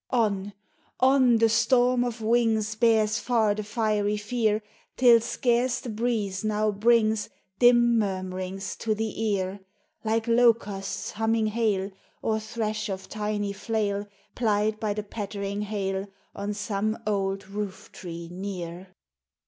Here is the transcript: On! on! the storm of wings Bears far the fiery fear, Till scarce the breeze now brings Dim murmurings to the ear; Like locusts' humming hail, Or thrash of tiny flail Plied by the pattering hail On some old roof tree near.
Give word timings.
On! 0.09 0.53
on! 0.99 1.37
the 1.37 1.47
storm 1.47 2.03
of 2.03 2.21
wings 2.23 2.73
Bears 2.73 3.19
far 3.19 3.53
the 3.53 3.63
fiery 3.63 4.17
fear, 4.17 4.63
Till 4.97 5.21
scarce 5.21 5.79
the 5.79 5.91
breeze 5.91 6.43
now 6.43 6.71
brings 6.71 7.29
Dim 7.59 7.99
murmurings 7.99 8.75
to 8.77 8.95
the 8.95 9.23
ear; 9.25 9.59
Like 10.03 10.25
locusts' 10.27 11.11
humming 11.11 11.45
hail, 11.45 11.91
Or 12.23 12.39
thrash 12.39 12.89
of 12.89 13.09
tiny 13.09 13.53
flail 13.53 14.07
Plied 14.33 14.79
by 14.79 14.95
the 14.95 15.03
pattering 15.03 15.61
hail 15.61 16.07
On 16.33 16.51
some 16.55 16.97
old 17.05 17.47
roof 17.47 17.91
tree 17.91 18.27
near. 18.31 18.95